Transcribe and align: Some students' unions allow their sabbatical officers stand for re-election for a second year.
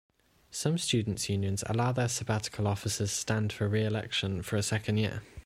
Some 0.49 0.79
students' 0.79 1.29
unions 1.29 1.63
allow 1.67 1.91
their 1.91 2.07
sabbatical 2.07 2.65
officers 2.67 3.11
stand 3.11 3.53
for 3.53 3.67
re-election 3.69 4.41
for 4.41 4.55
a 4.55 4.63
second 4.63 4.97
year. 4.97 5.21